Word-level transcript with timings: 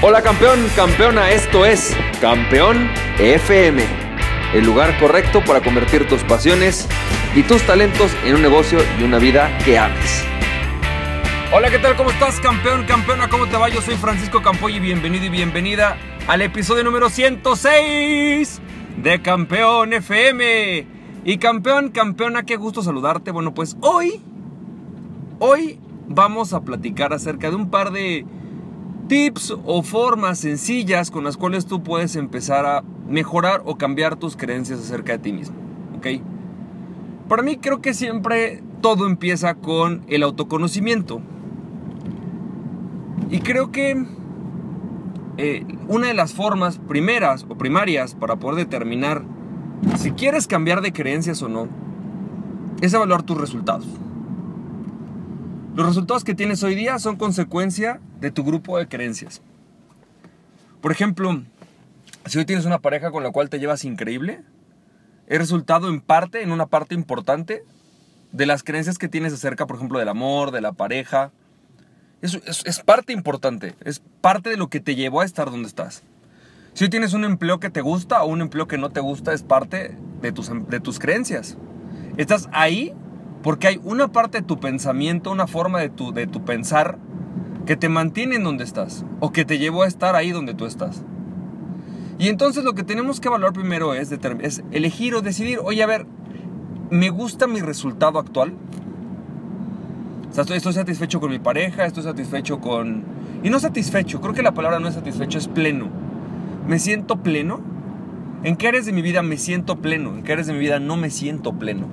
Hola 0.00 0.22
campeón, 0.22 0.60
campeona, 0.76 1.32
esto 1.32 1.66
es 1.66 1.92
Campeón 2.20 2.88
FM, 3.18 3.82
el 4.54 4.64
lugar 4.64 4.96
correcto 5.00 5.42
para 5.44 5.60
convertir 5.60 6.06
tus 6.06 6.22
pasiones 6.22 6.86
y 7.34 7.42
tus 7.42 7.62
talentos 7.62 8.12
en 8.24 8.36
un 8.36 8.42
negocio 8.42 8.78
y 9.00 9.02
una 9.02 9.18
vida 9.18 9.50
que 9.64 9.76
ames. 9.76 10.24
Hola, 11.52 11.68
¿qué 11.68 11.80
tal? 11.80 11.96
¿Cómo 11.96 12.10
estás, 12.10 12.38
campeón, 12.38 12.84
campeona? 12.84 13.28
¿Cómo 13.28 13.48
te 13.48 13.56
va? 13.56 13.68
Yo 13.70 13.82
soy 13.82 13.96
Francisco 13.96 14.40
Campoy 14.40 14.76
y 14.76 14.78
bienvenido 14.78 15.24
y 15.24 15.30
bienvenida 15.30 15.96
al 16.28 16.42
episodio 16.42 16.84
número 16.84 17.10
106 17.10 18.60
de 19.02 19.20
Campeón 19.20 19.94
FM. 19.94 20.86
Y 21.24 21.38
campeón, 21.38 21.88
campeona, 21.88 22.44
qué 22.44 22.54
gusto 22.54 22.84
saludarte. 22.84 23.32
Bueno, 23.32 23.52
pues 23.52 23.76
hoy, 23.80 24.22
hoy 25.40 25.80
vamos 26.06 26.52
a 26.52 26.60
platicar 26.60 27.12
acerca 27.12 27.50
de 27.50 27.56
un 27.56 27.68
par 27.68 27.90
de 27.90 28.24
tips 29.08 29.54
o 29.64 29.82
formas 29.82 30.38
sencillas 30.38 31.10
con 31.10 31.24
las 31.24 31.36
cuales 31.36 31.66
tú 31.66 31.82
puedes 31.82 32.14
empezar 32.14 32.66
a 32.66 32.84
mejorar 33.08 33.62
o 33.64 33.76
cambiar 33.76 34.16
tus 34.16 34.36
creencias 34.36 34.78
acerca 34.80 35.12
de 35.12 35.18
ti 35.18 35.32
mismo. 35.32 35.56
¿Ok? 35.96 36.06
Para 37.28 37.42
mí 37.42 37.56
creo 37.56 37.80
que 37.80 37.94
siempre 37.94 38.62
todo 38.80 39.06
empieza 39.06 39.54
con 39.54 40.02
el 40.08 40.22
autoconocimiento. 40.22 41.20
Y 43.30 43.40
creo 43.40 43.72
que 43.72 44.06
eh, 45.36 45.66
una 45.88 46.08
de 46.08 46.14
las 46.14 46.32
formas 46.32 46.78
primeras 46.78 47.44
o 47.48 47.56
primarias 47.56 48.14
para 48.14 48.36
poder 48.36 48.56
determinar 48.56 49.22
si 49.96 50.12
quieres 50.12 50.46
cambiar 50.46 50.80
de 50.80 50.92
creencias 50.92 51.42
o 51.42 51.48
no 51.48 51.68
es 52.80 52.94
evaluar 52.94 53.22
tus 53.22 53.38
resultados. 53.38 53.86
Los 55.78 55.86
resultados 55.86 56.24
que 56.24 56.34
tienes 56.34 56.64
hoy 56.64 56.74
día 56.74 56.98
son 56.98 57.14
consecuencia 57.14 58.00
de 58.20 58.32
tu 58.32 58.42
grupo 58.42 58.76
de 58.78 58.88
creencias. 58.88 59.40
Por 60.80 60.90
ejemplo, 60.90 61.40
si 62.26 62.36
hoy 62.36 62.44
tienes 62.44 62.64
una 62.64 62.80
pareja 62.80 63.12
con 63.12 63.22
la 63.22 63.30
cual 63.30 63.48
te 63.48 63.60
llevas 63.60 63.84
increíble, 63.84 64.42
es 65.28 65.38
resultado 65.38 65.88
en 65.88 66.00
parte, 66.00 66.42
en 66.42 66.50
una 66.50 66.66
parte 66.66 66.96
importante, 66.96 67.62
de 68.32 68.44
las 68.44 68.64
creencias 68.64 68.98
que 68.98 69.06
tienes 69.06 69.32
acerca, 69.32 69.68
por 69.68 69.76
ejemplo, 69.76 70.00
del 70.00 70.08
amor, 70.08 70.50
de 70.50 70.62
la 70.62 70.72
pareja. 70.72 71.30
Es, 72.22 72.40
parte 72.84 73.12
importante, 73.12 73.76
es 73.84 74.02
parte 74.20 74.50
de 74.50 74.56
lo 74.56 74.66
que 74.70 74.80
te 74.80 74.96
llevó 74.96 75.20
a 75.20 75.24
estar 75.24 75.48
donde 75.48 75.68
estás. 75.68 76.02
Si 76.74 76.82
hoy 76.82 76.90
tienes 76.90 77.12
un 77.12 77.22
empleo 77.22 77.60
que 77.60 77.70
te 77.70 77.82
gusta 77.82 78.24
o 78.24 78.26
un 78.26 78.40
empleo 78.40 78.66
que 78.66 78.78
no 78.78 78.90
te 78.90 78.98
gusta, 78.98 79.32
es 79.32 79.44
parte 79.44 79.96
de 80.22 80.32
tus, 80.32 80.50
de 80.68 80.80
tus 80.80 80.98
creencias. 80.98 81.56
Estás 82.16 82.48
ahí 82.50 82.96
porque 83.42 83.68
hay 83.68 83.80
una 83.84 84.08
parte 84.08 84.38
de 84.38 84.46
tu 84.46 84.58
pensamiento, 84.58 85.30
una 85.30 85.46
forma 85.46 85.80
de 85.80 85.88
tu, 85.88 86.12
de 86.12 86.26
tu 86.26 86.44
pensar 86.44 86.98
que 87.66 87.76
te 87.76 87.88
mantiene 87.88 88.36
en 88.36 88.44
donde 88.44 88.64
estás 88.64 89.04
o 89.20 89.32
que 89.32 89.44
te 89.44 89.58
llevó 89.58 89.82
a 89.82 89.86
estar 89.86 90.16
ahí 90.16 90.32
donde 90.32 90.54
tú 90.54 90.66
estás. 90.66 91.02
Y 92.18 92.28
entonces 92.28 92.64
lo 92.64 92.72
que 92.72 92.82
tenemos 92.82 93.20
que 93.20 93.28
evaluar 93.28 93.52
primero 93.52 93.94
es, 93.94 94.10
elegir 94.72 95.14
o 95.14 95.20
decidir, 95.20 95.60
oye, 95.62 95.82
a 95.82 95.86
ver, 95.86 96.04
¿me 96.90 97.10
gusta 97.10 97.46
mi 97.46 97.60
resultado 97.60 98.18
actual? 98.18 98.54
O 100.30 100.34
sea, 100.34 100.42
estoy, 100.42 100.56
estoy, 100.56 100.72
satisfecho 100.72 101.20
con 101.20 101.30
mi 101.30 101.38
pareja, 101.38 101.86
estoy 101.86 102.02
satisfecho 102.02 102.60
con... 102.60 103.04
Y 103.44 103.50
no 103.50 103.60
satisfecho, 103.60 104.20
creo 104.20 104.34
que 104.34 104.42
la 104.42 104.52
palabra 104.52 104.80
no 104.80 104.88
es 104.88 104.94
satisfecho, 104.94 105.38
es 105.38 105.46
pleno. 105.46 105.88
¿Me 106.66 106.80
siento 106.80 107.18
pleno? 107.22 107.60
¿En 108.42 108.56
qué 108.56 108.68
áreas 108.68 108.86
de 108.86 108.92
mi 108.92 109.02
vida 109.02 109.22
me 109.22 109.36
siento 109.36 109.76
pleno? 109.76 110.16
¿En 110.16 110.22
qué 110.24 110.32
áreas 110.32 110.48
de 110.48 110.54
mi 110.54 110.58
vida 110.58 110.80
no 110.80 110.96
me 110.96 111.10
siento 111.10 111.52
pleno? 111.54 111.86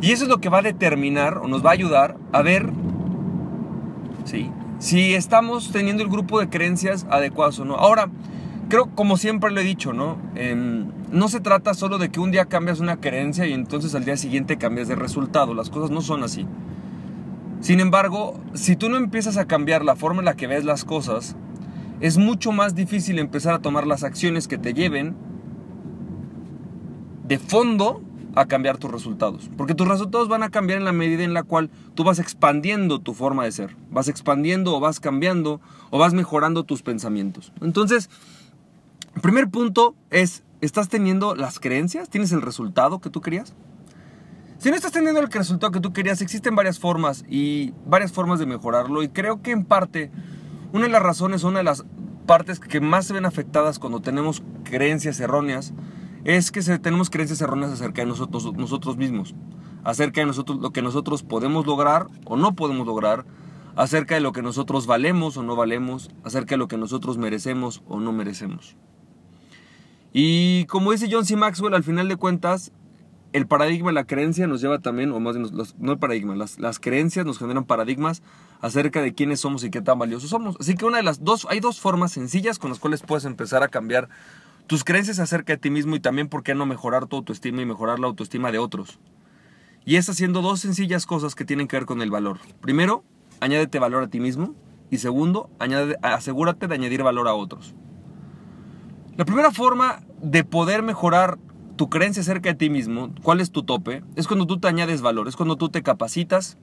Y 0.00 0.12
eso 0.12 0.24
es 0.24 0.28
lo 0.28 0.38
que 0.38 0.48
va 0.48 0.58
a 0.58 0.62
determinar 0.62 1.38
o 1.38 1.48
nos 1.48 1.64
va 1.64 1.70
a 1.70 1.72
ayudar 1.72 2.16
a 2.32 2.42
ver 2.42 2.72
si 4.78 5.14
estamos 5.14 5.72
teniendo 5.72 6.02
el 6.02 6.08
grupo 6.08 6.38
de 6.38 6.48
creencias 6.48 7.06
adecuados 7.10 7.58
o 7.58 7.64
no. 7.64 7.76
Ahora, 7.76 8.08
creo 8.68 8.94
como 8.94 9.16
siempre 9.16 9.50
lo 9.50 9.60
he 9.60 9.64
dicho, 9.64 9.92
¿no? 9.92 10.18
Em, 10.34 10.92
no 11.10 11.28
se 11.28 11.40
trata 11.40 11.74
solo 11.74 11.98
de 11.98 12.10
que 12.10 12.20
un 12.20 12.30
día 12.30 12.44
cambias 12.44 12.80
una 12.80 12.98
creencia 12.98 13.46
y 13.46 13.54
entonces 13.54 13.94
al 13.94 14.04
día 14.04 14.16
siguiente 14.16 14.58
cambias 14.58 14.86
de 14.86 14.94
resultado. 14.94 15.54
Las 15.54 15.70
cosas 15.70 15.90
no 15.90 16.00
son 16.00 16.22
así. 16.22 16.46
Sin 17.60 17.80
embargo, 17.80 18.38
si 18.54 18.76
tú 18.76 18.88
no 18.88 18.98
empiezas 18.98 19.36
a 19.36 19.46
cambiar 19.46 19.84
la 19.84 19.96
forma 19.96 20.20
en 20.20 20.26
la 20.26 20.34
que 20.34 20.46
ves 20.46 20.64
las 20.64 20.84
cosas, 20.84 21.34
es 22.00 22.18
mucho 22.18 22.52
más 22.52 22.76
difícil 22.76 23.18
empezar 23.18 23.54
a 23.54 23.58
tomar 23.58 23.86
las 23.86 24.04
acciones 24.04 24.46
que 24.46 24.58
te 24.58 24.74
lleven 24.74 25.16
de 27.26 27.38
fondo 27.38 28.00
a 28.40 28.46
cambiar 28.46 28.78
tus 28.78 28.90
resultados. 28.90 29.50
Porque 29.56 29.74
tus 29.74 29.88
resultados 29.88 30.28
van 30.28 30.42
a 30.42 30.50
cambiar 30.50 30.78
en 30.78 30.84
la 30.84 30.92
medida 30.92 31.24
en 31.24 31.34
la 31.34 31.42
cual 31.42 31.70
tú 31.94 32.04
vas 32.04 32.18
expandiendo 32.18 33.00
tu 33.00 33.14
forma 33.14 33.44
de 33.44 33.52
ser. 33.52 33.76
Vas 33.90 34.08
expandiendo 34.08 34.76
o 34.76 34.80
vas 34.80 35.00
cambiando 35.00 35.60
o 35.90 35.98
vas 35.98 36.14
mejorando 36.14 36.64
tus 36.64 36.82
pensamientos. 36.82 37.52
Entonces, 37.60 38.08
el 39.14 39.20
primer 39.20 39.48
punto 39.48 39.96
es, 40.10 40.44
¿estás 40.60 40.88
teniendo 40.88 41.34
las 41.34 41.58
creencias? 41.58 42.08
¿Tienes 42.08 42.30
el 42.32 42.42
resultado 42.42 43.00
que 43.00 43.10
tú 43.10 43.20
querías? 43.20 43.54
Si 44.58 44.70
no 44.70 44.76
estás 44.76 44.92
teniendo 44.92 45.20
el 45.20 45.30
resultado 45.30 45.72
que 45.72 45.80
tú 45.80 45.92
querías, 45.92 46.20
existen 46.20 46.54
varias 46.54 46.78
formas 46.78 47.24
y 47.28 47.72
varias 47.86 48.12
formas 48.12 48.38
de 48.38 48.46
mejorarlo. 48.46 49.02
Y 49.02 49.08
creo 49.08 49.42
que 49.42 49.50
en 49.52 49.64
parte, 49.64 50.10
una 50.72 50.84
de 50.84 50.90
las 50.90 51.02
razones, 51.02 51.44
una 51.44 51.58
de 51.58 51.64
las 51.64 51.84
partes 52.26 52.60
que 52.60 52.80
más 52.80 53.06
se 53.06 53.14
ven 53.14 53.24
afectadas 53.24 53.78
cuando 53.78 54.00
tenemos 54.00 54.42
creencias 54.64 55.18
erróneas, 55.20 55.72
es 56.28 56.52
que 56.52 56.60
tenemos 56.60 57.08
creencias 57.08 57.40
erróneas 57.40 57.72
acerca 57.72 58.02
de 58.02 58.06
nosotros, 58.06 58.52
nosotros 58.54 58.98
mismos, 58.98 59.34
acerca 59.82 60.20
de 60.20 60.26
nosotros, 60.26 60.58
lo 60.58 60.72
que 60.72 60.82
nosotros 60.82 61.22
podemos 61.22 61.66
lograr 61.66 62.06
o 62.26 62.36
no 62.36 62.54
podemos 62.54 62.86
lograr, 62.86 63.24
acerca 63.76 64.14
de 64.14 64.20
lo 64.20 64.32
que 64.32 64.42
nosotros 64.42 64.86
valemos 64.86 65.38
o 65.38 65.42
no 65.42 65.56
valemos, 65.56 66.10
acerca 66.24 66.50
de 66.50 66.58
lo 66.58 66.68
que 66.68 66.76
nosotros 66.76 67.16
merecemos 67.16 67.82
o 67.88 67.98
no 67.98 68.12
merecemos. 68.12 68.76
Y 70.12 70.66
como 70.66 70.92
dice 70.92 71.08
John 71.10 71.24
C. 71.24 71.34
Maxwell, 71.34 71.72
al 71.72 71.82
final 71.82 72.08
de 72.08 72.16
cuentas, 72.16 72.72
el 73.32 73.46
paradigma, 73.46 73.90
la 73.92 74.04
creencia 74.04 74.46
nos 74.46 74.60
lleva 74.60 74.80
también, 74.80 75.12
o 75.12 75.20
más 75.20 75.34
bien, 75.34 75.50
no 75.78 75.92
el 75.92 75.98
paradigma, 75.98 76.36
las, 76.36 76.58
las, 76.58 76.78
creencias 76.78 77.24
nos 77.24 77.38
generan 77.38 77.64
paradigmas 77.64 78.22
acerca 78.60 79.00
de 79.00 79.14
quiénes 79.14 79.40
somos 79.40 79.64
y 79.64 79.70
qué 79.70 79.80
tan 79.80 79.98
valiosos 79.98 80.28
somos. 80.28 80.56
Así 80.60 80.74
que 80.74 80.84
una 80.84 80.98
de 80.98 81.04
las 81.04 81.24
dos, 81.24 81.46
hay 81.48 81.60
dos 81.60 81.80
formas 81.80 82.12
sencillas 82.12 82.58
con 82.58 82.68
las 82.68 82.80
cuales 82.80 83.00
puedes 83.00 83.24
empezar 83.24 83.62
a 83.62 83.68
cambiar 83.68 84.10
tus 84.68 84.84
creencias 84.84 85.18
acerca 85.18 85.54
de 85.54 85.56
ti 85.56 85.70
mismo 85.70 85.96
y 85.96 86.00
también 86.00 86.28
por 86.28 86.42
qué 86.42 86.54
no 86.54 86.66
mejorar 86.66 87.06
tu 87.06 87.16
autoestima 87.16 87.62
y 87.62 87.66
mejorar 87.66 87.98
la 87.98 88.06
autoestima 88.06 88.52
de 88.52 88.58
otros. 88.58 89.00
Y 89.86 89.96
es 89.96 90.08
haciendo 90.10 90.42
dos 90.42 90.60
sencillas 90.60 91.06
cosas 91.06 91.34
que 91.34 91.46
tienen 91.46 91.66
que 91.66 91.76
ver 91.76 91.86
con 91.86 92.02
el 92.02 92.10
valor. 92.10 92.38
Primero, 92.60 93.02
añádete 93.40 93.78
valor 93.78 94.04
a 94.04 94.08
ti 94.08 94.20
mismo. 94.20 94.54
Y 94.90 94.98
segundo, 94.98 95.50
asegúrate 96.02 96.66
de 96.66 96.74
añadir 96.74 97.02
valor 97.02 97.28
a 97.28 97.34
otros. 97.34 97.74
La 99.16 99.24
primera 99.24 99.50
forma 99.52 100.02
de 100.20 100.44
poder 100.44 100.82
mejorar 100.82 101.38
tu 101.76 101.88
creencia 101.88 102.20
acerca 102.20 102.50
de 102.50 102.54
ti 102.54 102.68
mismo, 102.68 103.10
cuál 103.22 103.40
es 103.40 103.50
tu 103.50 103.62
tope, 103.62 104.02
es 104.16 104.26
cuando 104.26 104.46
tú 104.46 104.58
te 104.58 104.68
añades 104.68 105.00
valor, 105.00 105.28
es 105.28 105.36
cuando 105.36 105.56
tú 105.56 105.70
te 105.70 105.82
capacitas, 105.82 106.58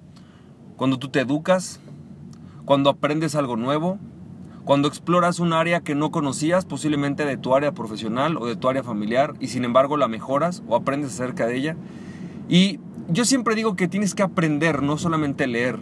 cuando 0.76 1.00
tú 1.00 1.10
te 1.10 1.22
educas, 1.22 1.80
cuando 2.66 2.90
aprendes 2.90 3.34
algo 3.36 3.56
nuevo, 3.56 3.98
cuando 4.66 4.88
exploras 4.88 5.40
un 5.40 5.54
área 5.54 5.82
que 5.82 5.94
no 5.94 6.10
conocías, 6.10 6.66
posiblemente 6.66 7.24
de 7.24 7.38
tu 7.38 7.56
área 7.56 7.72
profesional 7.72 8.36
o 8.38 8.48
de 8.48 8.56
tu 8.56 8.68
área 8.68 8.84
familiar, 8.84 9.36
y 9.40 9.48
sin 9.48 9.64
embargo 9.64 9.96
la 9.96 10.08
mejoras 10.08 10.64
o 10.68 10.76
aprendes 10.76 11.14
acerca 11.14 11.46
de 11.46 11.56
ella. 11.56 11.78
Y 12.50 12.80
yo 13.08 13.26
siempre 13.26 13.54
digo 13.54 13.76
que 13.76 13.88
tienes 13.88 14.16
que 14.16 14.24
aprender, 14.24 14.82
no 14.82 14.98
solamente 14.98 15.46
leer. 15.46 15.78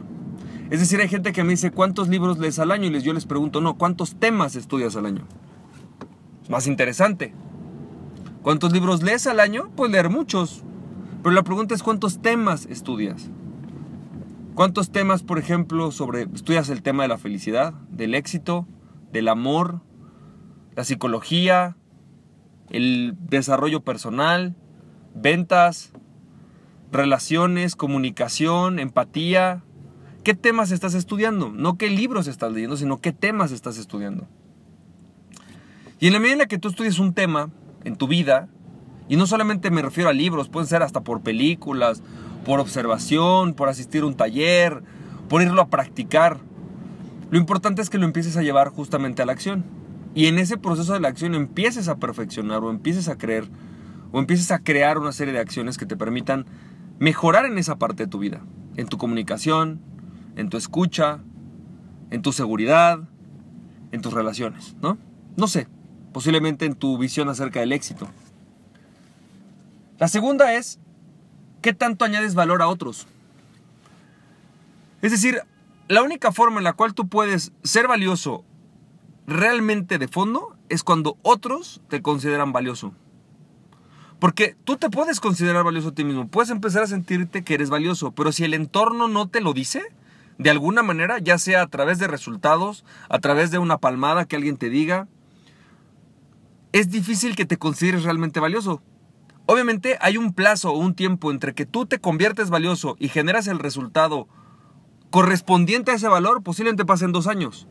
Es 0.69 0.81
decir, 0.81 0.99
hay 0.99 1.07
gente 1.07 1.31
que 1.31 1.43
me 1.43 1.51
dice, 1.51 1.71
¿cuántos 1.71 2.09
libros 2.09 2.39
lees 2.39 2.59
al 2.59 2.71
año? 2.71 2.89
Y 2.89 3.01
yo 3.01 3.13
les 3.13 3.25
pregunto, 3.25 3.61
no, 3.61 3.75
¿cuántos 3.75 4.15
temas 4.15 4.57
estudias 4.57 4.97
al 4.97 5.05
año? 5.05 5.21
Es 6.43 6.49
más 6.49 6.67
interesante. 6.67 7.33
¿Cuántos 8.41 8.73
libros 8.73 9.01
lees 9.01 9.27
al 9.27 9.39
año? 9.39 9.69
Pues 9.77 9.91
leer 9.91 10.09
muchos. 10.09 10.61
Pero 11.21 11.33
la 11.33 11.43
pregunta 11.43 11.73
es, 11.73 11.83
¿cuántos 11.83 12.21
temas 12.21 12.65
estudias? 12.65 13.29
¿Cuántos 14.55 14.91
temas, 14.91 15.23
por 15.23 15.39
ejemplo, 15.39 15.91
sobre 15.91 16.23
estudias 16.23 16.69
el 16.69 16.83
tema 16.83 17.03
de 17.03 17.09
la 17.09 17.17
felicidad, 17.17 17.73
del 17.89 18.13
éxito, 18.13 18.67
del 19.13 19.29
amor, 19.29 19.79
la 20.75 20.83
psicología, 20.83 21.77
el 22.69 23.15
desarrollo 23.21 23.81
personal, 23.81 24.55
ventas, 25.15 25.93
relaciones, 26.91 27.77
comunicación, 27.77 28.79
empatía? 28.79 29.63
¿Qué 30.25 30.33
temas 30.33 30.71
estás 30.71 30.93
estudiando? 30.93 31.49
No 31.49 31.77
qué 31.77 31.89
libros 31.89 32.27
estás 32.27 32.51
leyendo, 32.51 32.75
sino 32.75 32.99
qué 32.99 33.13
temas 33.13 33.51
estás 33.51 33.77
estudiando. 33.77 34.27
Y 35.99 36.07
en 36.07 36.13
la 36.13 36.19
medida 36.19 36.33
en 36.33 36.39
la 36.39 36.47
que 36.47 36.57
tú 36.57 36.67
estudies 36.67 36.99
un 36.99 37.13
tema 37.13 37.49
en 37.85 37.95
tu 37.95 38.07
vida, 38.07 38.49
y 39.07 39.15
no 39.15 39.27
solamente 39.27 39.71
me 39.71 39.81
refiero 39.81 40.09
a 40.09 40.13
libros, 40.13 40.49
pueden 40.49 40.67
ser 40.67 40.81
hasta 40.83 41.01
por 41.01 41.21
películas 41.21 42.01
por 42.43 42.59
observación, 42.59 43.53
por 43.53 43.69
asistir 43.69 44.03
a 44.03 44.07
un 44.07 44.15
taller, 44.15 44.83
por 45.29 45.41
irlo 45.41 45.61
a 45.61 45.67
practicar. 45.67 46.39
Lo 47.33 47.39
importante 47.39 47.81
es 47.81 47.89
que 47.89 47.97
lo 47.97 48.05
empieces 48.05 48.37
a 48.37 48.43
llevar 48.43 48.69
justamente 48.69 49.23
a 49.23 49.25
la 49.25 49.31
acción. 49.31 49.65
Y 50.13 50.27
en 50.27 50.37
ese 50.37 50.55
proceso 50.55 50.93
de 50.93 50.99
la 50.99 51.07
acción 51.07 51.33
empieces 51.33 51.87
a 51.87 51.97
perfeccionar 51.97 52.63
o 52.63 52.69
empieces 52.69 53.09
a 53.09 53.17
creer 53.17 53.49
o 54.11 54.19
empieces 54.19 54.51
a 54.51 54.59
crear 54.59 54.99
una 54.99 55.11
serie 55.11 55.33
de 55.33 55.39
acciones 55.39 55.79
que 55.79 55.87
te 55.87 55.97
permitan 55.97 56.45
mejorar 56.99 57.45
en 57.45 57.57
esa 57.57 57.77
parte 57.79 58.03
de 58.03 58.07
tu 58.07 58.19
vida. 58.19 58.41
En 58.77 58.87
tu 58.87 58.99
comunicación, 58.99 59.81
en 60.35 60.49
tu 60.49 60.57
escucha, 60.57 61.21
en 62.11 62.21
tu 62.21 62.33
seguridad, 62.33 62.99
en 63.91 64.01
tus 64.03 64.13
relaciones, 64.13 64.75
¿no? 64.79 64.99
No 65.35 65.47
sé, 65.47 65.67
posiblemente 66.11 66.67
en 66.67 66.75
tu 66.75 66.99
visión 66.99 67.29
acerca 67.29 67.61
del 67.61 67.71
éxito. 67.71 68.07
La 69.97 70.07
segunda 70.07 70.53
es, 70.53 70.77
¿qué 71.63 71.73
tanto 71.73 72.05
añades 72.05 72.35
valor 72.35 72.61
a 72.61 72.67
otros? 72.67 73.07
Es 75.01 75.11
decir, 75.11 75.41
la 75.87 76.01
única 76.01 76.31
forma 76.31 76.59
en 76.59 76.63
la 76.63 76.73
cual 76.73 76.93
tú 76.93 77.07
puedes 77.07 77.51
ser 77.63 77.87
valioso 77.87 78.45
realmente 79.27 79.97
de 79.97 80.07
fondo 80.07 80.57
es 80.69 80.83
cuando 80.83 81.17
otros 81.21 81.81
te 81.89 82.01
consideran 82.01 82.51
valioso. 82.51 82.93
Porque 84.19 84.55
tú 84.63 84.77
te 84.77 84.89
puedes 84.89 85.19
considerar 85.19 85.65
valioso 85.65 85.89
a 85.89 85.93
ti 85.93 86.05
mismo, 86.05 86.27
puedes 86.27 86.49
empezar 86.49 86.83
a 86.83 86.87
sentirte 86.87 87.43
que 87.43 87.55
eres 87.55 87.69
valioso, 87.69 88.11
pero 88.13 88.31
si 88.31 88.45
el 88.45 88.53
entorno 88.53 89.07
no 89.09 89.27
te 89.27 89.41
lo 89.41 89.53
dice, 89.53 89.83
de 90.37 90.49
alguna 90.49 90.81
manera, 90.81 91.19
ya 91.19 91.37
sea 91.37 91.61
a 91.61 91.67
través 91.67 91.99
de 91.99 92.07
resultados, 92.07 92.85
a 93.09 93.19
través 93.19 93.51
de 93.51 93.57
una 93.57 93.77
palmada 93.77 94.25
que 94.25 94.37
alguien 94.37 94.57
te 94.57 94.69
diga, 94.69 95.07
es 96.71 96.89
difícil 96.89 97.35
que 97.35 97.45
te 97.45 97.57
consideres 97.57 98.03
realmente 98.03 98.39
valioso. 98.39 98.81
Obviamente 99.45 99.97
hay 99.99 100.17
un 100.17 100.33
plazo 100.33 100.71
o 100.71 100.77
un 100.77 100.95
tiempo 100.95 101.29
entre 101.29 101.53
que 101.53 101.65
tú 101.65 101.85
te 101.85 101.99
conviertes 101.99 102.49
valioso 102.49 102.95
y 102.99 103.09
generas 103.09 103.47
el 103.47 103.59
resultado 103.59 104.27
correspondiente 105.13 105.91
a 105.91 105.93
ese 105.93 106.07
valor, 106.07 106.41
posiblemente 106.41 106.85
pasen 106.85 107.11
dos 107.11 107.27
años. 107.27 107.67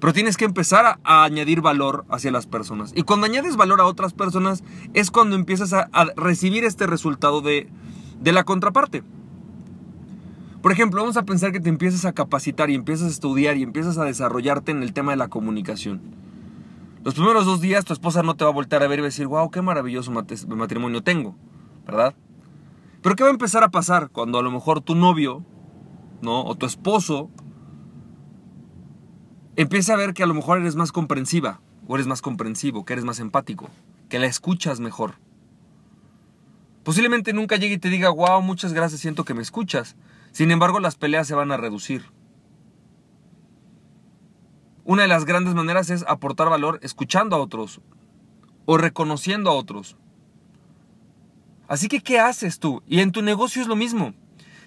Pero 0.00 0.12
tienes 0.12 0.36
que 0.36 0.44
empezar 0.44 0.98
a, 1.02 1.24
añadir 1.24 1.62
valor 1.62 2.04
hacia 2.10 2.30
las 2.30 2.46
personas. 2.46 2.92
Y 2.94 3.04
cuando 3.04 3.24
añades 3.24 3.56
valor 3.56 3.80
a 3.80 3.86
otras 3.86 4.12
personas 4.12 4.62
es 4.92 5.10
cuando 5.10 5.34
empiezas 5.34 5.72
a, 5.72 5.88
recibir 6.14 6.62
este 6.62 6.86
resultado 6.86 7.40
de, 7.40 7.70
de 8.20 8.32
la 8.32 8.44
contraparte. 8.44 9.02
Por 10.60 10.72
ejemplo, 10.72 11.00
vamos 11.00 11.16
a 11.16 11.22
pensar 11.22 11.52
que 11.52 11.60
te 11.60 11.70
empiezas 11.70 12.04
a 12.04 12.12
capacitar 12.12 12.68
y 12.68 12.74
empiezas 12.74 13.06
a 13.06 13.12
estudiar 13.12 13.56
y 13.56 13.62
empiezas 13.62 13.96
a 13.96 14.04
desarrollarte 14.04 14.70
en 14.70 14.82
el 14.82 14.92
tema 14.92 15.12
de 15.12 15.16
la 15.16 15.28
comunicación. 15.28 16.02
Los 17.02 17.14
primeros 17.14 17.46
dos 17.46 17.62
días 17.62 17.86
tu 17.86 17.94
esposa 17.94 18.22
no 18.22 18.36
te 18.36 18.44
va 18.44 18.50
a 18.50 18.52
voltear 18.54 18.82
a 18.82 18.88
ver 18.88 18.98
y 18.98 19.00
va 19.02 19.06
a 19.06 19.08
decir, 19.08 19.26
wow, 19.26 19.50
qué 19.50 19.62
maravilloso 19.62 20.12
matrimonio 20.12 21.02
tengo, 21.02 21.34
¿verdad? 21.86 22.14
Pero 23.00 23.16
¿qué 23.16 23.22
va 23.22 23.30
a 23.30 23.32
empezar 23.32 23.64
a 23.64 23.70
pasar 23.70 24.10
cuando 24.10 24.38
a 24.38 24.42
lo 24.42 24.50
mejor 24.50 24.82
tu 24.82 24.94
novio, 24.94 25.46
O 26.26 26.54
tu 26.54 26.66
esposo 26.66 27.30
empieza 29.56 29.94
a 29.94 29.96
ver 29.96 30.14
que 30.14 30.22
a 30.22 30.26
lo 30.26 30.34
mejor 30.34 30.58
eres 30.58 30.76
más 30.76 30.92
comprensiva, 30.92 31.60
o 31.86 31.94
eres 31.94 32.06
más 32.06 32.22
comprensivo, 32.22 32.84
que 32.84 32.94
eres 32.94 33.04
más 33.04 33.20
empático, 33.20 33.68
que 34.08 34.18
la 34.18 34.26
escuchas 34.26 34.80
mejor. 34.80 35.14
Posiblemente 36.82 37.32
nunca 37.32 37.56
llegue 37.56 37.74
y 37.74 37.78
te 37.78 37.88
diga, 37.88 38.10
wow, 38.10 38.42
muchas 38.42 38.72
gracias, 38.72 39.00
siento 39.00 39.24
que 39.24 39.34
me 39.34 39.42
escuchas. 39.42 39.96
Sin 40.32 40.50
embargo, 40.50 40.80
las 40.80 40.96
peleas 40.96 41.26
se 41.26 41.34
van 41.34 41.52
a 41.52 41.56
reducir. 41.56 42.04
Una 44.84 45.02
de 45.02 45.08
las 45.08 45.24
grandes 45.24 45.54
maneras 45.54 45.88
es 45.88 46.04
aportar 46.06 46.50
valor 46.50 46.78
escuchando 46.82 47.36
a 47.36 47.38
otros 47.38 47.80
o 48.66 48.76
reconociendo 48.76 49.50
a 49.50 49.54
otros. 49.54 49.96
Así 51.68 51.88
que, 51.88 52.00
¿qué 52.00 52.20
haces 52.20 52.58
tú? 52.58 52.82
Y 52.86 53.00
en 53.00 53.12
tu 53.12 53.22
negocio 53.22 53.62
es 53.62 53.68
lo 53.68 53.76
mismo. 53.76 54.12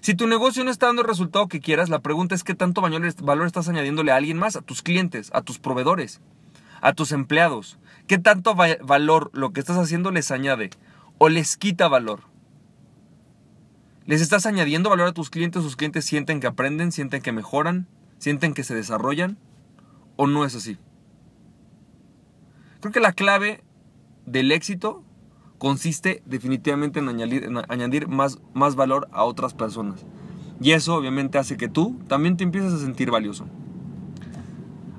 Si 0.02 0.14
tu 0.16 0.28
negocio 0.28 0.64
no 0.64 0.72
está 0.72 0.88
dando 0.88 1.02
el 1.02 1.08
resultado 1.08 1.48
que 1.48 1.60
quieras, 1.60 1.90
la 1.90 2.00
pregunta 2.00 2.36
es 2.36 2.44
qué 2.44 2.54
tanto 2.54 2.82
valor 2.82 3.48
estás 3.48 3.68
añadiéndole 3.68 4.12
a 4.12 4.16
alguien 4.16 4.38
más, 4.38 4.56
a 4.56 4.62
tus 4.62 4.82
clientes, 4.82 5.30
a 5.34 5.42
tus 5.42 5.60
proveedores, 5.60 6.22
a 6.82 6.94
tus 6.94 7.12
empleados. 7.12 7.80
¿Qué 8.08 8.18
tanto 8.18 8.56
valor 8.56 9.32
lo 9.34 9.52
que 9.52 9.60
estás 9.60 9.78
haciendo 9.78 10.12
les 10.12 10.32
añade 10.32 10.70
o 11.18 11.30
les 11.30 11.58
quita 11.58 11.88
valor? 11.88 12.22
¿Les 14.06 14.22
estás 14.22 14.46
añadiendo 14.46 14.90
valor 14.90 15.10
a 15.10 15.14
tus 15.14 15.30
clientes? 15.30 15.64
¿Sus 15.64 15.76
clientes 15.76 16.06
sienten 16.06 16.40
que 16.40 16.48
aprenden, 16.48 16.92
sienten 16.92 17.22
que 17.22 17.34
mejoran, 17.34 17.88
sienten 18.20 18.54
que 18.54 18.64
se 18.64 18.76
desarrollan? 18.76 19.38
o 20.18 20.28
no 20.28 20.44
es 20.44 20.56
así? 20.56 20.78
Creo 22.82 22.92
que 22.92 23.00
la 23.00 23.14
clave 23.14 23.64
del 24.26 24.52
éxito 24.52 25.04
consiste 25.57 26.21
definitivamente 26.25 27.00
en 27.00 27.09
añadir, 27.09 28.07
más, 28.07 28.39
valor 28.75 29.07
a 29.12 29.24
otras 29.24 29.54
personas. 29.54 30.06
Y 30.59 30.71
eso 30.71 30.95
obviamente 30.95 31.38
hace 31.38 31.57
que 31.57 31.68
tú 31.68 32.00
también 32.07 32.38
te 32.38 32.44
empieces 32.44 32.74
a 32.74 32.80
sentir 32.80 33.12
valioso. 33.12 33.45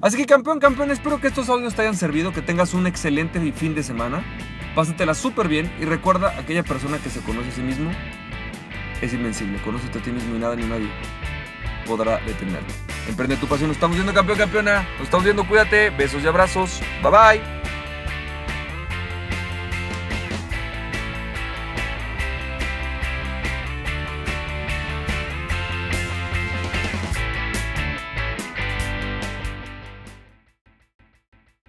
Así 0.01 0.17
que 0.17 0.27
campeón, 0.27 0.61
campeón, 0.61 0.91
espero 0.91 1.21
que 1.21 1.27
estos 1.27 1.49
audios 1.49 1.75
te 1.75 1.83
hayan 1.83 1.97
servido, 1.97 2.33
que 2.33 2.43
tengas 2.43 2.75
un 2.75 2.87
excelente 2.87 3.41
fin 3.53 3.75
de 3.75 3.83
semana. 3.83 4.23
Pásatela 4.77 5.15
súper 5.15 5.49
bien 5.49 5.73
y 5.81 5.85
recuerda, 5.85 6.39
aquella 6.39 6.63
persona 6.63 6.99
que 6.99 7.11
se 7.11 7.21
conoce 7.21 7.49
a 7.49 7.53
sí 7.53 7.63
mismo 7.63 7.91
es 9.03 9.13
invencible. 9.13 9.61
Conócete 9.63 9.99
a 9.99 10.03
ti 10.03 10.13
mismo 10.13 10.37
y 10.37 10.39
nada 10.39 10.55
ni 10.55 10.63
nadie 10.65 10.89
podrá 11.89 12.19
detenerlo. 12.19 12.69
Emprende 13.09 13.37
tu 13.37 13.47
pasión. 13.47 13.69
Nos 13.69 13.77
estamos 13.77 13.97
viendo 13.97 14.13
campeón, 14.13 14.39
campeona. 14.39 14.87
Nos 14.99 15.05
estamos 15.05 15.25
viendo. 15.25 15.49
Cuídate. 15.49 15.91
Besos 15.91 16.23
y 16.23 16.27
abrazos. 16.27 16.81
Bye 17.03 17.11
bye. 17.11 17.58